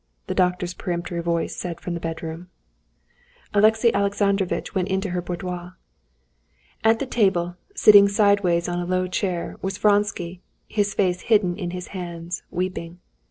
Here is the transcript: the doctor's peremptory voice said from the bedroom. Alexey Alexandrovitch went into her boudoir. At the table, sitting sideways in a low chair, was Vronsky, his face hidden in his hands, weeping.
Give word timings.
the 0.25 0.33
doctor's 0.33 0.73
peremptory 0.73 1.21
voice 1.21 1.55
said 1.55 1.79
from 1.79 1.93
the 1.93 1.99
bedroom. 1.99 2.49
Alexey 3.53 3.93
Alexandrovitch 3.93 4.73
went 4.73 4.87
into 4.87 5.11
her 5.11 5.21
boudoir. 5.21 5.77
At 6.83 6.97
the 6.97 7.05
table, 7.05 7.55
sitting 7.75 8.07
sideways 8.09 8.67
in 8.67 8.79
a 8.79 8.85
low 8.85 9.05
chair, 9.05 9.57
was 9.61 9.77
Vronsky, 9.77 10.41
his 10.67 10.95
face 10.95 11.21
hidden 11.21 11.55
in 11.55 11.69
his 11.69 11.89
hands, 11.89 12.41
weeping. 12.49 12.97